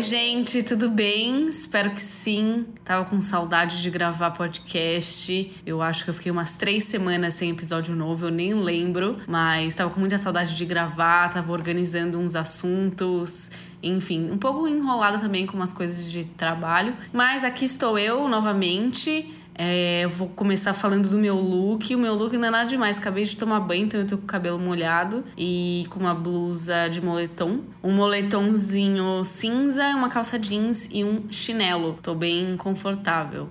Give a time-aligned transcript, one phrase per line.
[0.00, 1.44] Oi, gente, tudo bem?
[1.48, 2.64] Espero que sim.
[2.82, 5.60] Tava com saudade de gravar podcast.
[5.66, 9.18] Eu acho que eu fiquei umas três semanas sem episódio novo, eu nem lembro.
[9.28, 13.50] Mas tava com muita saudade de gravar, tava organizando uns assuntos.
[13.82, 16.96] Enfim, um pouco enrolada também com umas coisas de trabalho.
[17.12, 19.28] Mas aqui estou eu novamente.
[19.54, 21.94] É, vou começar falando do meu look.
[21.94, 22.98] O meu look não é nada demais.
[22.98, 26.88] Acabei de tomar banho, então eu tô com o cabelo molhado e com uma blusa
[26.88, 27.60] de moletom.
[27.82, 31.98] Um moletomzinho cinza, uma calça jeans e um chinelo.
[32.02, 33.48] Tô bem confortável.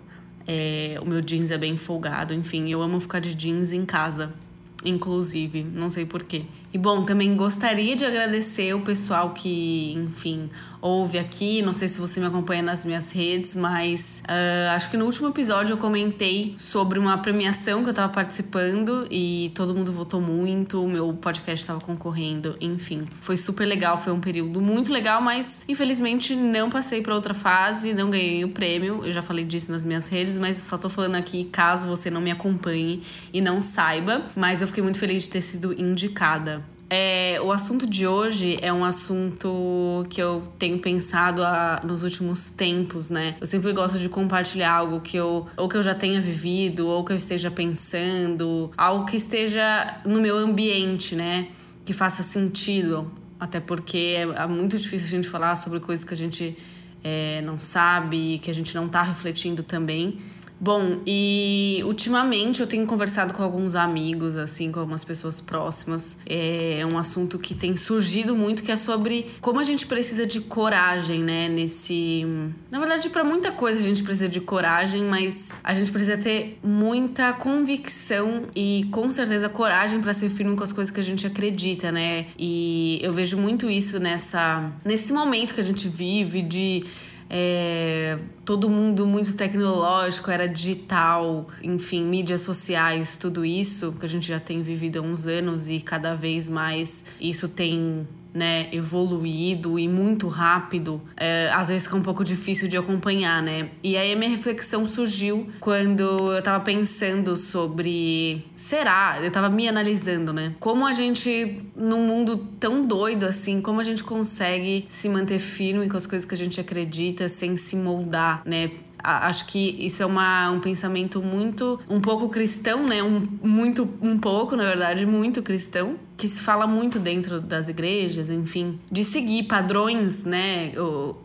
[0.48, 4.34] É, o meu jeans é bem folgado, enfim, eu amo ficar de jeans em casa
[4.84, 6.46] inclusive, não sei porquê.
[6.72, 11.64] E bom, também gostaria de agradecer o pessoal que, enfim, ouve aqui.
[11.64, 15.30] Não sei se você me acompanha nas minhas redes, mas uh, acho que no último
[15.30, 20.84] episódio eu comentei sobre uma premiação que eu tava participando e todo mundo votou muito.
[20.84, 23.08] O meu podcast tava concorrendo, enfim.
[23.20, 27.96] Foi super legal, foi um período muito legal, mas infelizmente não passei para outra fase,
[27.96, 29.02] não ganhei o prêmio.
[29.04, 32.22] Eu já falei disso nas minhas redes, mas só tô falando aqui caso você não
[32.22, 33.02] me acompanhe
[33.34, 34.24] e não saiba.
[34.36, 36.64] Mas eu fiquei muito feliz de ter sido indicada.
[36.92, 42.50] É, o assunto de hoje é um assunto que eu tenho pensado a, nos últimos
[42.50, 43.36] tempos, né?
[43.40, 47.04] Eu sempre gosto de compartilhar algo que eu ou que eu já tenha vivido, ou
[47.04, 51.50] que eu esteja pensando, algo que esteja no meu ambiente, né?
[51.86, 53.12] Que faça sentido.
[53.40, 56.58] Até porque é, é muito difícil a gente falar sobre coisas que a gente
[57.04, 60.18] é, não sabe, que a gente não tá refletindo também.
[60.62, 66.18] Bom, e ultimamente eu tenho conversado com alguns amigos, assim, com algumas pessoas próximas.
[66.26, 70.42] É um assunto que tem surgido muito, que é sobre como a gente precisa de
[70.42, 71.48] coragem, né?
[71.48, 72.26] Nesse.
[72.70, 76.60] Na verdade, para muita coisa a gente precisa de coragem, mas a gente precisa ter
[76.62, 81.26] muita convicção e com certeza coragem para ser firme com as coisas que a gente
[81.26, 82.26] acredita, né?
[82.38, 84.72] E eu vejo muito isso nessa.
[84.84, 86.84] nesse momento que a gente vive de
[87.30, 94.28] é, todo mundo muito tecnológico, era digital, enfim, mídias sociais, tudo isso que a gente
[94.28, 99.88] já tem vivido há uns anos e cada vez mais isso tem né, evoluído e
[99.88, 103.70] muito rápido, é, às vezes fica um pouco difícil de acompanhar, né?
[103.84, 109.68] E aí a minha reflexão surgiu quando eu tava pensando sobre será, eu tava me
[109.68, 110.56] analisando, né?
[110.60, 115.90] Como a gente num mundo tão doido assim, como a gente consegue se manter firme
[115.90, 118.72] com as coisas que a gente acredita sem se moldar, né?
[119.04, 123.02] Acho que isso é uma, um pensamento muito um pouco cristão, né?
[123.02, 128.30] Um, muito um pouco, na verdade, muito cristão, que se fala muito dentro das igrejas,
[128.30, 130.74] enfim, de seguir padrões, né,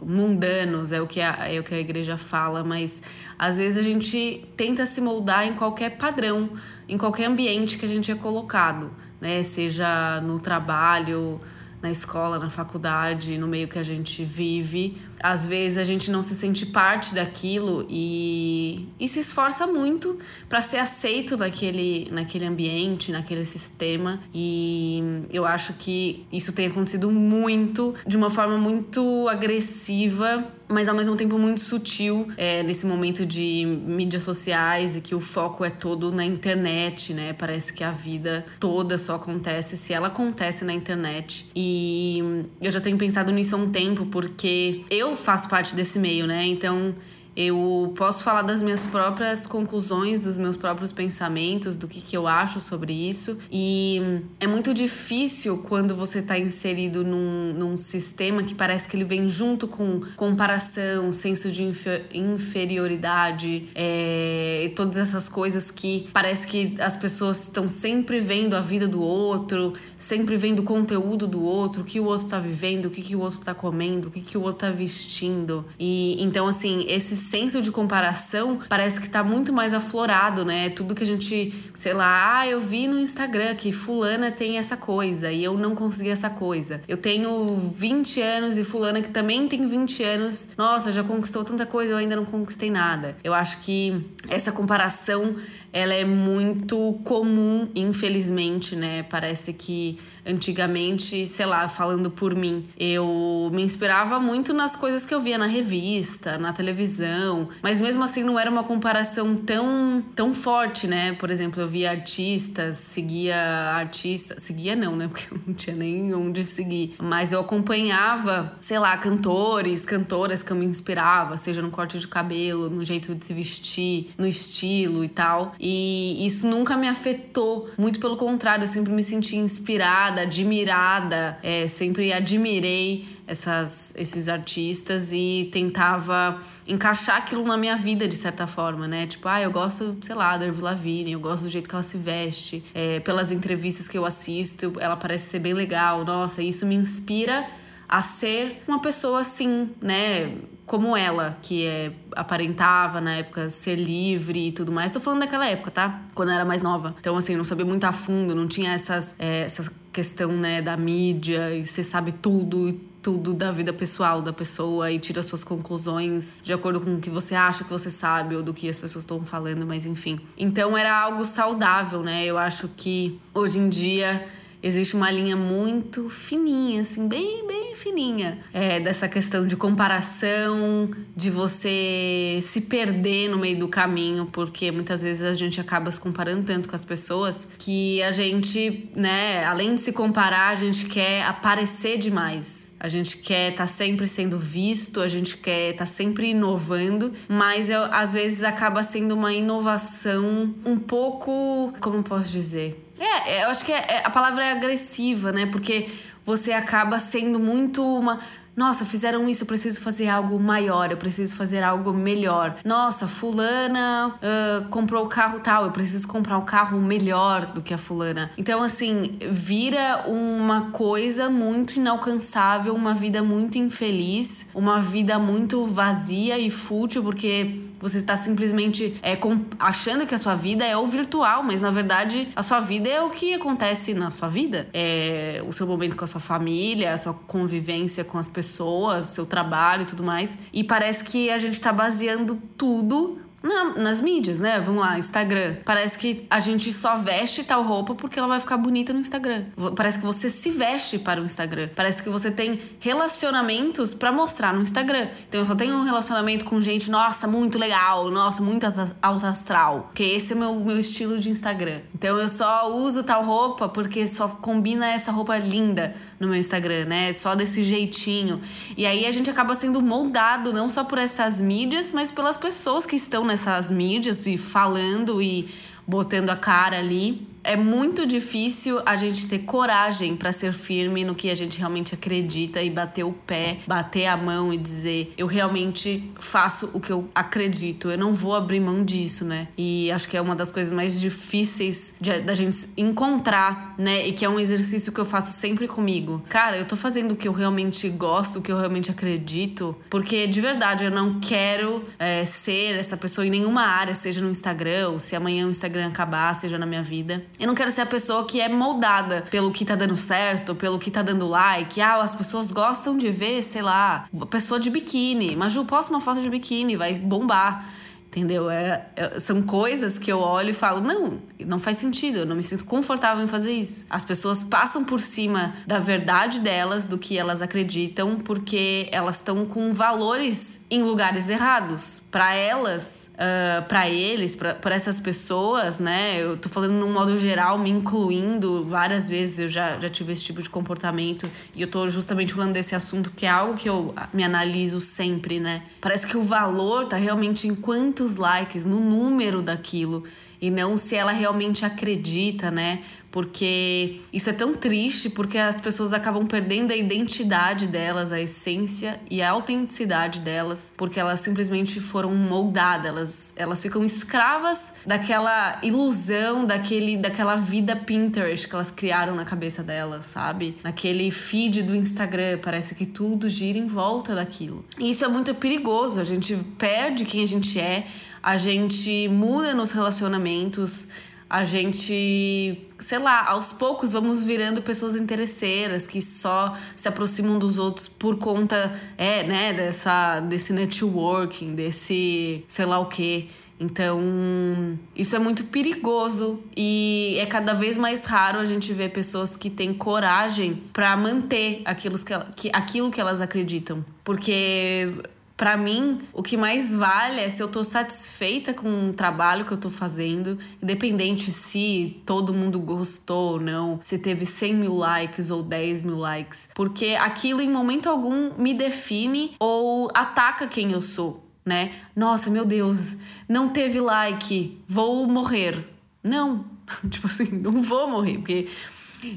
[0.01, 3.03] mundanos, é o que a, é o que a igreja fala, mas
[3.37, 6.51] às vezes a gente tenta se moldar em qualquer padrão,
[6.89, 11.41] em qualquer ambiente que a gente é colocado, né, seja no trabalho,
[11.85, 14.97] na escola, na faculdade, no meio que a gente vive.
[15.23, 20.61] Às vezes a gente não se sente parte daquilo e, e se esforça muito para
[20.61, 24.21] ser aceito naquele, naquele ambiente, naquele sistema.
[24.35, 30.95] E eu acho que isso tem acontecido muito, de uma forma muito agressiva mas ao
[30.95, 35.71] mesmo tempo muito sutil é, nesse momento de mídias sociais e que o foco é
[35.71, 37.33] todo na internet, né?
[37.33, 41.47] Parece que a vida toda só acontece se ela acontece na internet.
[41.55, 46.27] E eu já tenho pensado nisso há um tempo, porque eu faço parte desse meio,
[46.27, 46.47] né?
[46.47, 46.95] Então
[47.37, 52.27] eu posso falar das minhas próprias conclusões, dos meus próprios pensamentos, do que, que eu
[52.27, 53.39] acho sobre isso.
[53.51, 54.01] E
[54.39, 59.29] é muito difícil quando você está inserido num, num sistema que parece que ele vem
[59.29, 66.97] junto com comparação, senso de infer inferioridade, é, todas essas coisas que parece que as
[66.97, 71.85] pessoas estão sempre vendo a vida do outro, sempre vendo o conteúdo do outro, o
[71.85, 74.37] que o outro está vivendo, o que, que o outro está comendo, o que, que
[74.37, 75.65] o outro está vestindo.
[75.79, 80.69] E então, assim, esses senso de comparação parece que tá muito mais aflorado, né?
[80.71, 84.77] Tudo que a gente, sei lá, ah, eu vi no Instagram que fulana tem essa
[84.77, 86.83] coisa e eu não consegui essa coisa.
[86.87, 91.65] Eu tenho 20 anos e fulana que também tem 20 anos, nossa, já conquistou tanta
[91.65, 93.17] coisa, eu ainda não conquistei nada.
[93.25, 95.37] Eu acho que essa comparação
[95.75, 99.03] ela é muito comum, infelizmente, né?
[99.03, 105.13] Parece que antigamente, sei lá, falando por mim, eu me inspirava muito nas coisas que
[105.13, 110.33] eu via na revista, na televisão, mas mesmo assim não era uma comparação tão, tão
[110.33, 111.13] forte, né?
[111.15, 113.37] Por exemplo, eu via artistas, seguia
[113.75, 115.09] artistas, seguia não, né?
[115.13, 120.53] Porque eu não tinha nem onde seguir, mas eu acompanhava, sei lá, cantores, cantoras que
[120.53, 125.05] eu me inspirava, seja no corte de cabelo, no jeito de se vestir, no estilo
[125.05, 125.55] e tal.
[125.67, 131.67] E isso nunca me afetou, muito pelo contrário, eu sempre me senti inspirada, admirada, é,
[131.67, 136.39] sempre admirei essas, esses artistas e tentava
[136.69, 139.07] encaixar aquilo na minha vida de certa forma, né?
[139.07, 141.83] Tipo, ah, eu gosto, sei lá, da Avril Lavigne, eu gosto do jeito que ela
[141.83, 146.05] se veste, é, pelas entrevistas que eu assisto, ela parece ser bem legal.
[146.05, 147.47] Nossa, isso me inspira
[147.89, 150.37] a ser uma pessoa assim, né?
[150.67, 154.93] Como ela, que é, aparentava na época ser livre e tudo mais.
[154.93, 156.03] Tô falando daquela época, tá?
[156.15, 156.97] Quando eu era mais nova.
[156.99, 160.77] Então, assim, não sabia muito a fundo, não tinha essas, é, essa questão, né, da
[160.77, 166.41] mídia e você sabe tudo tudo da vida pessoal da pessoa e tira suas conclusões
[166.43, 169.03] de acordo com o que você acha que você sabe ou do que as pessoas
[169.03, 170.19] estão falando, mas enfim.
[170.39, 172.25] Então era algo saudável, né?
[172.25, 174.27] Eu acho que hoje em dia
[174.65, 181.31] existe uma linha muito fininha, assim, bem, bem fininha, é, dessa questão de comparação, de
[181.31, 186.45] você se perder no meio do caminho, porque muitas vezes a gente acaba se comparando
[186.45, 191.25] tanto com as pessoas que a gente, né, além de se comparar, a gente quer
[191.27, 192.75] aparecer demais.
[192.81, 197.13] A gente quer estar tá sempre sendo visto, a gente quer estar tá sempre inovando,
[197.29, 202.84] mas eu, às vezes acaba sendo uma inovação um pouco, como posso dizer?
[202.99, 205.47] É, é, eu acho que é, é, a palavra é agressiva, né?
[205.47, 205.89] Porque
[206.25, 208.21] você acaba sendo muito uma
[208.57, 212.57] nossa, fizeram isso, eu preciso fazer algo maior, eu preciso fazer algo melhor.
[212.65, 217.75] Nossa, fulana uh, comprou o carro tal, eu preciso comprar um carro melhor do que
[217.75, 218.31] a fulana.
[218.39, 226.39] Então, assim, vira uma coisa muito inalcançável, uma vida muito infeliz, uma vida muito vazia
[226.39, 229.15] e fútil, porque você está simplesmente é,
[229.59, 233.03] achando que a sua vida é o virtual, mas na verdade a sua vida é
[233.03, 234.67] o que acontece na sua vida.
[234.73, 239.27] É o seu momento com a sua família, a sua convivência com as pessoas, seu
[239.27, 240.35] trabalho e tudo mais.
[240.51, 244.59] E parece que a gente está baseando tudo na, nas mídias, né?
[244.59, 245.57] Vamos lá, Instagram.
[245.65, 249.45] Parece que a gente só veste tal roupa porque ela vai ficar bonita no Instagram.
[249.77, 251.69] Parece que você se veste para o Instagram.
[251.77, 255.09] Parece que você tem relacionamentos para mostrar no Instagram.
[255.29, 258.67] Então eu só tenho um relacionamento com gente, nossa, muito legal, nossa, muito
[259.03, 259.89] alta astral.
[259.89, 261.81] Porque esse é o meu, meu estilo de Instagram.
[261.95, 266.87] Então eu só uso tal roupa porque só combina essa roupa linda no meu Instagram,
[266.87, 267.13] né?
[267.13, 268.41] Só desse jeitinho.
[268.75, 272.87] E aí a gente acaba sendo moldado não só por essas mídias, mas pelas pessoas
[272.87, 275.49] que estão nessas mídias e falando e
[275.85, 281.15] botando a cara ali é muito difícil a gente ter coragem para ser firme no
[281.15, 285.27] que a gente realmente acredita e bater o pé, bater a mão e dizer eu
[285.27, 289.49] realmente faço o que eu acredito, eu não vou abrir mão disso, né?
[289.57, 291.95] E acho que é uma das coisas mais difíceis
[292.25, 294.07] da gente encontrar, né?
[294.07, 296.23] E que é um exercício que eu faço sempre comigo.
[296.29, 300.27] Cara, eu tô fazendo o que eu realmente gosto, o que eu realmente acredito, porque
[300.27, 304.91] de verdade eu não quero é, ser essa pessoa em nenhuma área, seja no Instagram,
[304.91, 307.25] ou se amanhã o Instagram acabar, seja na minha vida.
[307.39, 310.79] Eu não quero ser a pessoa que é moldada pelo que tá dando certo, pelo
[310.79, 311.81] que tá dando like.
[311.81, 315.35] Ah, as pessoas gostam de ver, sei lá, pessoa de biquíni.
[315.35, 317.69] Maju, posta uma foto de biquíni, vai bombar.
[318.15, 318.49] Entendeu?
[318.49, 322.37] É, é, são coisas que eu olho e falo: não, não faz sentido, eu não
[322.37, 323.85] me sinto confortável em fazer isso.
[323.91, 329.45] As pessoas passam por cima da verdade delas, do que elas acreditam, porque elas estão
[329.45, 332.01] com valores em lugares errados.
[332.09, 336.23] Para elas, uh, para eles, para essas pessoas, né?
[336.23, 340.23] Eu tô falando num modo geral, me incluindo várias vezes, eu já, já tive esse
[340.23, 343.93] tipo de comportamento e eu tô justamente falando desse assunto que é algo que eu
[344.13, 345.65] me analiso sempre, né?
[345.81, 350.05] Parece que o valor tá realmente em quanto quantos likes, no número daquilo
[350.41, 352.83] e não se ela realmente acredita, né?
[353.15, 359.01] Porque isso é tão triste porque as pessoas acabam perdendo a identidade delas, a essência
[359.09, 366.45] e a autenticidade delas, porque elas simplesmente foram moldadas, elas, elas ficam escravas daquela ilusão,
[366.45, 370.57] daquele, daquela vida Pinterest que elas criaram na cabeça delas, sabe?
[370.65, 374.65] Naquele feed do Instagram, parece que tudo gira em volta daquilo.
[374.77, 377.87] E isso é muito perigoso, a gente perde quem a gente é,
[378.21, 380.89] a gente muda nos relacionamentos,
[381.29, 387.59] a gente, sei lá, aos poucos vamos virando pessoas interesseiras que só se aproximam dos
[387.59, 393.29] outros por conta, é, né, dessa, desse networking, desse sei lá o quê.
[393.59, 399.37] Então, isso é muito perigoso e é cada vez mais raro a gente ver pessoas
[399.37, 401.97] que têm coragem para manter aquilo
[402.37, 403.85] que, aquilo que elas acreditam.
[404.03, 404.89] Porque
[405.37, 409.53] para mim, o que mais vale é se eu tô satisfeita com o trabalho que
[409.53, 415.31] eu tô fazendo, independente se todo mundo gostou ou não, se teve 100 mil likes
[415.31, 420.81] ou 10 mil likes, porque aquilo em momento algum me define ou ataca quem eu
[420.81, 421.73] sou, né?
[421.97, 422.97] Nossa, meu Deus,
[423.29, 425.69] não teve like, vou morrer.
[426.03, 426.45] Não,
[426.89, 428.47] tipo assim, não vou morrer, porque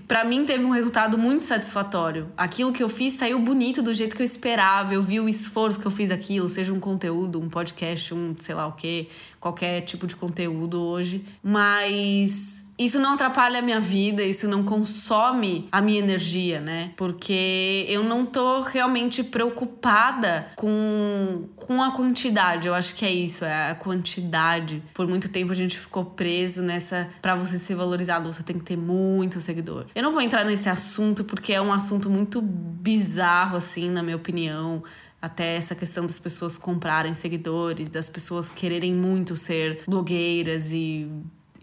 [0.07, 2.31] para mim teve um resultado muito satisfatório.
[2.37, 4.93] Aquilo que eu fiz saiu bonito do jeito que eu esperava.
[4.93, 8.55] Eu vi o esforço que eu fiz aquilo, seja um conteúdo, um podcast, um sei
[8.55, 9.07] lá o que,
[9.39, 11.23] qualquer tipo de conteúdo hoje.
[11.41, 16.91] Mas isso não atrapalha a minha vida, isso não consome a minha energia, né?
[16.95, 22.67] Porque eu não tô realmente preocupada com, com a quantidade.
[22.67, 24.83] Eu acho que é isso, é a quantidade.
[24.93, 27.09] Por muito tempo a gente ficou preso nessa.
[27.21, 29.85] para você ser valorizado, você tem que ter muito seguidor.
[29.95, 34.15] Eu não vou entrar nesse assunto porque é um assunto muito bizarro, assim, na minha
[34.15, 34.83] opinião
[35.19, 41.09] até essa questão das pessoas comprarem seguidores, das pessoas quererem muito ser blogueiras e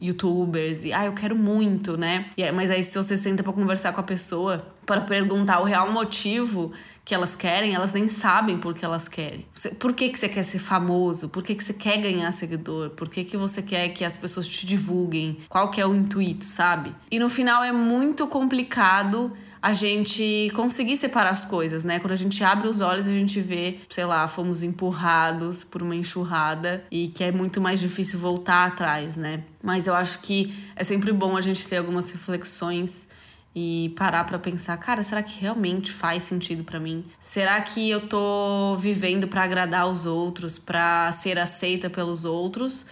[0.01, 2.27] youtubers e ah, eu quero muito, né?
[2.37, 5.91] E, mas aí se você senta para conversar com a pessoa para perguntar o real
[5.91, 6.73] motivo
[7.05, 9.47] que elas querem, elas nem sabem por que elas querem.
[9.79, 11.29] Por que, que você quer ser famoso?
[11.29, 12.91] Por que, que você quer ganhar seguidor?
[12.91, 15.39] Por que, que você quer que as pessoas te divulguem?
[15.49, 16.95] Qual que é o intuito, sabe?
[17.11, 19.31] E no final é muito complicado
[19.65, 21.99] a gente conseguir separar as coisas, né?
[21.99, 25.97] Quando a gente abre os olhos, a gente vê, sei lá, fomos empurrados por uma
[25.97, 29.43] enxurrada e que é muito mais difícil voltar atrás, né?
[29.63, 33.09] Mas eu acho que é sempre bom a gente ter algumas reflexões
[33.57, 37.03] e parar para pensar, cara, será que realmente faz sentido para mim?
[37.19, 42.85] Será que eu tô vivendo para agradar os outros, para ser aceita pelos outros?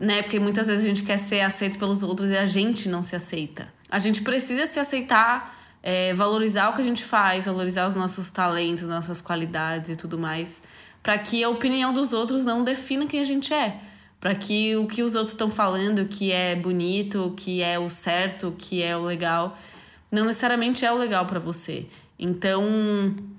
[0.00, 0.22] Né?
[0.22, 3.14] Porque muitas vezes a gente quer ser aceito pelos outros e a gente não se
[3.14, 3.72] aceita.
[3.88, 8.30] A gente precisa se aceitar é, valorizar o que a gente faz, valorizar os nossos
[8.30, 10.62] talentos, nossas qualidades e tudo mais,
[11.02, 13.80] para que a opinião dos outros não defina quem a gente é.
[14.20, 18.54] Para que o que os outros estão falando, que é bonito, que é o certo,
[18.58, 19.56] que é o legal,
[20.12, 21.86] não necessariamente é o legal para você.
[22.18, 22.62] Então,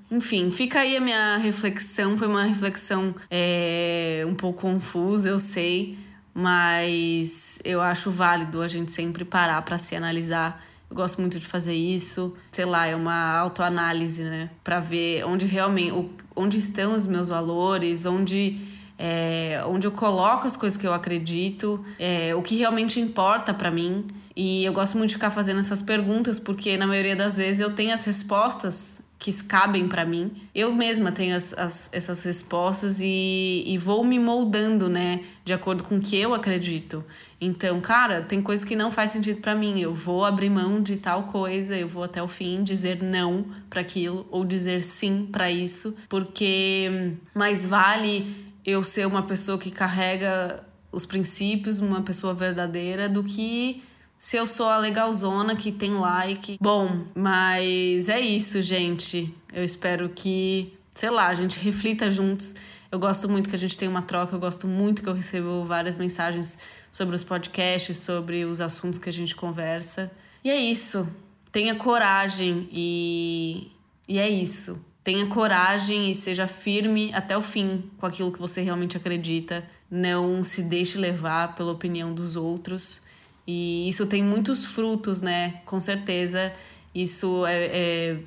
[0.09, 2.17] enfim, fica aí a minha reflexão.
[2.17, 5.99] Foi uma reflexão é, um pouco confusa, eu sei,
[6.33, 11.47] mas eu acho válido a gente sempre parar para se analisar eu gosto muito de
[11.47, 12.35] fazer isso.
[12.51, 14.49] Sei lá, é uma autoanálise, né?
[14.61, 15.93] Para ver onde realmente,
[16.35, 18.59] onde estão os meus valores, onde
[18.99, 23.71] é, onde eu coloco as coisas que eu acredito, é, o que realmente importa para
[23.71, 24.05] mim.
[24.35, 27.73] E eu gosto muito de ficar fazendo essas perguntas, porque na maioria das vezes eu
[27.73, 30.31] tenho as respostas que cabem para mim.
[30.53, 35.83] Eu mesma tenho as, as, essas respostas e, e vou me moldando, né, de acordo
[35.83, 37.05] com o que eu acredito.
[37.39, 39.79] Então, cara, tem coisas que não faz sentido para mim.
[39.79, 43.81] Eu vou abrir mão de tal coisa, eu vou até o fim dizer não para
[43.81, 48.25] aquilo ou dizer sim para isso, porque mais vale
[48.65, 53.83] eu ser uma pessoa que carrega os princípios, uma pessoa verdadeira, do que
[54.21, 56.59] se eu sou a legalzona que tem like.
[56.61, 59.33] Bom, mas é isso, gente.
[59.51, 62.55] Eu espero que, sei lá, a gente reflita juntos.
[62.91, 65.65] Eu gosto muito que a gente tenha uma troca, eu gosto muito que eu recebo
[65.65, 66.59] várias mensagens
[66.91, 70.11] sobre os podcasts, sobre os assuntos que a gente conversa.
[70.43, 71.09] E é isso.
[71.51, 73.71] Tenha coragem e,
[74.07, 74.85] e é isso.
[75.03, 79.67] Tenha coragem e seja firme até o fim com aquilo que você realmente acredita.
[79.89, 83.01] Não se deixe levar pela opinião dos outros
[83.47, 85.61] e isso tem muitos frutos, né?
[85.65, 86.51] Com certeza.
[86.93, 88.17] Isso é, é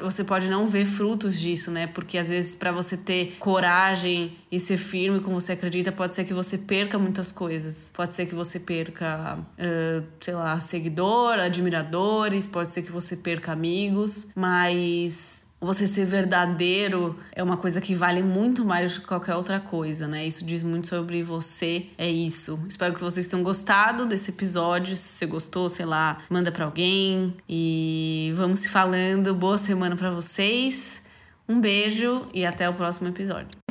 [0.00, 1.86] você pode não ver frutos disso, né?
[1.86, 6.24] Porque às vezes para você ter coragem e ser firme como você acredita, pode ser
[6.24, 7.92] que você perca muitas coisas.
[7.94, 13.52] Pode ser que você perca, uh, sei lá, seguidor, admiradores, pode ser que você perca
[13.52, 19.34] amigos, mas você ser verdadeiro é uma coisa que vale muito mais do que qualquer
[19.34, 20.26] outra coisa, né?
[20.26, 22.62] Isso diz muito sobre você, é isso.
[22.68, 24.94] Espero que vocês tenham gostado desse episódio.
[24.94, 29.34] Se você gostou, sei lá, manda para alguém e vamos se falando.
[29.34, 31.02] Boa semana para vocês.
[31.48, 33.63] Um beijo e até o próximo episódio.